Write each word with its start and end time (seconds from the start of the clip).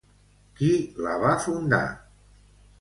Qui 0.59 0.69
la 1.09 1.15
va 1.27 1.37
fundar? 1.45 1.85